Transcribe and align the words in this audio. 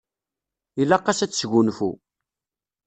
Ilaq-as 0.81 1.19
ad 1.21 1.31
tesgunfu. 1.31 1.91